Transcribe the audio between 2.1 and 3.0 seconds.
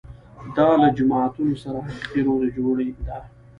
روغې جوړې